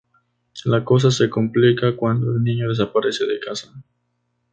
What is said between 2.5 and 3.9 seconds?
desaparece de casa.